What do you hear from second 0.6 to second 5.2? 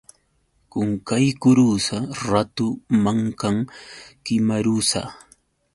Qunqaykurusa ratu mankan kimarusa.